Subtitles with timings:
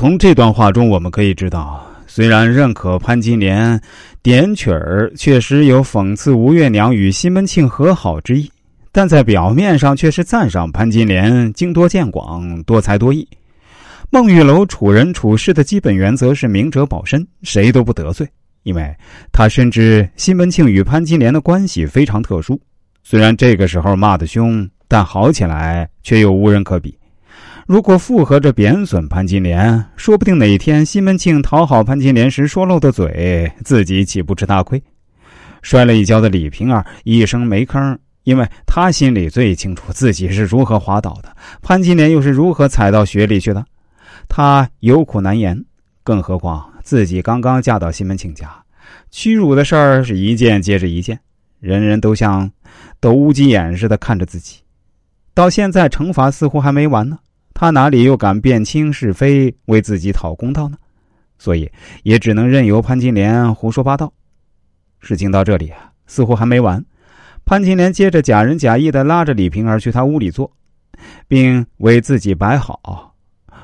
[0.00, 3.78] 从这段话中，我们可以知道，虽然认可潘金莲
[4.22, 8.50] 点曲儿确实有讽刺吴月娘与西门庆和好之意，
[8.92, 13.28] 但在表面上却是赞赏潘金莲经多见广、多才多艺。
[14.08, 18.26] 孟玉楼处人处事的基本原则是明哲保身，谁都不得罪，
[18.62, 18.90] 因为
[19.30, 22.58] 他深知西门庆与潘金莲的关系非常特殊。
[23.02, 26.96] 虽然这个时候骂得凶，但好起来却又无人可比。
[27.70, 34.82] 如果附和着贬损潘金莲，说不定哪天西门庆讨好潘金莲时说漏的嘴，自己岂不吃大亏？
[35.62, 43.64] 摔了一跤的李瓶儿一声没吭，因为他心里最清楚自己是如何滑倒的，潘金莲又是如何踩到雪里去的。
[44.28, 45.64] 他有苦难言，
[46.02, 48.50] 更何况自己刚刚嫁到西门庆家，
[49.12, 51.20] 屈辱的事儿是一件接着一件，
[51.60, 52.50] 人人都像
[52.98, 54.56] 斗乌鸡眼似的看着自己。
[55.32, 57.20] 到现在，惩罚似乎还没完呢。
[57.60, 60.78] 他哪里又敢辨清是非，为自己讨公道呢？
[61.36, 61.70] 所以
[62.04, 64.10] 也只能任由潘金莲胡说八道。
[64.98, 66.82] 事情到这里啊，似乎还没完。
[67.44, 70.50] 潘金莲接着假仁假义的拉着李瓶儿去他屋里坐，
[71.28, 73.14] 并为自己摆好，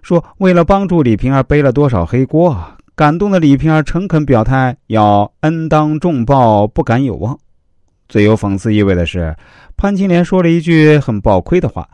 [0.00, 2.78] 说为了帮助李瓶儿背了多少黑锅啊。
[2.94, 7.38] 感动的李瓶儿诚恳表态，要恩当重报，不敢有忘。
[8.08, 9.36] 最有讽刺意味的是，
[9.76, 11.86] 潘金莲说了一句很暴亏的话。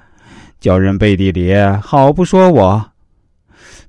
[0.61, 2.85] 叫人背地里好不说我。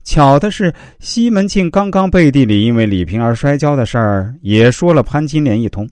[0.03, 5.87] 巧的是，西门庆刚刚背地里因为李瓶儿摔跤的事儿，也说了潘金莲一通。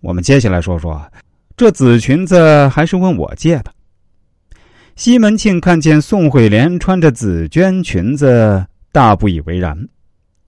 [0.00, 1.02] 我们接下来说说，
[1.56, 3.72] 这紫裙子还是问我借的。
[4.96, 9.76] 西门庆看见宋惠莲穿着紫绢裙子，大不以为然，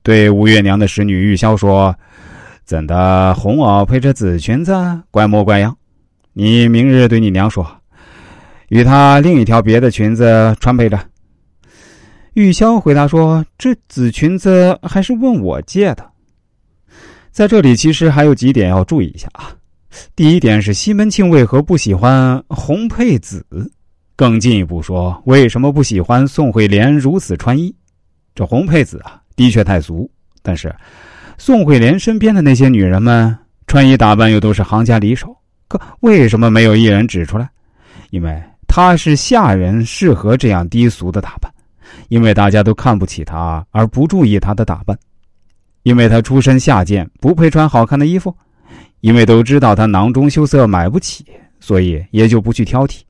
[0.02, 1.94] 对吴月娘的使女玉箫说
[2.64, 4.72] ：“怎的红袄配着紫裙子，
[5.10, 5.76] 怪模怪样？
[6.32, 7.66] 你明日对你娘说。”
[8.68, 10.98] 与他另一条别的裙子穿配着。
[12.34, 16.04] 玉箫回答说：“这紫裙子还是问我借的。”
[17.32, 19.50] 在这里，其实还有几点要注意一下啊。
[20.14, 23.44] 第一点是西门庆为何不喜欢红配紫？
[24.14, 27.74] 更进一步说，为什么不喜欢宋惠莲如此穿衣？
[28.34, 30.10] 这红配紫啊，的确太俗。
[30.42, 30.74] 但是，
[31.38, 33.34] 宋惠莲身边的那些女人们
[33.66, 35.34] 穿衣打扮又都是行家里手，
[35.68, 37.48] 可为什么没有一人指出来？
[38.10, 38.42] 因为。
[38.76, 41.50] 她是下人，适合这样低俗的打扮，
[42.10, 44.94] 因为大家都看不起她，而不注意她的打扮；
[45.82, 48.30] 因为她出身下贱，不配穿好看的衣服；
[49.00, 51.24] 因为都知道她囊中羞涩，买不起，
[51.58, 53.00] 所以也就不去挑剔；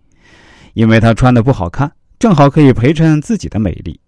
[0.74, 1.90] 因为她穿的不好看，
[2.20, 3.98] 正好可以陪衬自己的美丽。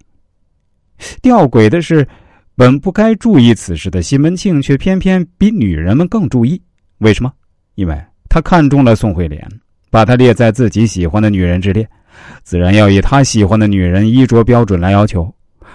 [1.21, 2.07] 吊诡的是，
[2.55, 6.63] 本不该注意此事的西门庆，却偏偏比女人们更注意。
[6.99, 7.33] 为什么？
[7.75, 9.45] 因为他看中了宋惠莲。
[9.91, 11.89] 把他列在自己喜欢的女人之列，
[12.43, 15.33] 自然要以他喜欢的女人衣着标准来要求，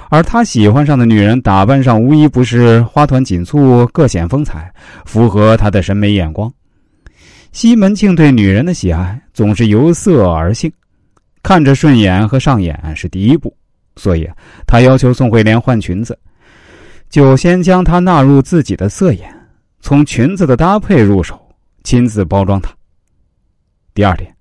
[0.10, 4.72] 而他喜欢上的女人打扮上无一不是花团锦簇、各显风采，
[5.06, 6.52] 符合他的审美眼光。
[7.52, 10.72] 西门庆对女人的喜爱总是由色而性，
[11.42, 13.56] 看着顺眼和上眼是第一步，
[13.96, 14.28] 所以
[14.66, 16.18] 他要求宋惠莲换裙子，
[17.10, 19.32] 就先将她纳入自己的色眼，
[19.82, 21.40] 从裙子的搭配入手，
[21.84, 22.74] 亲自包装她。
[23.96, 24.36] 第二点，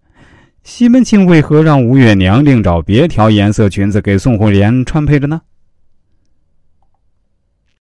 [0.63, 5.43] 西门庆为何让吴月娘另找别条颜色裙子给宋惠莲穿配着呢？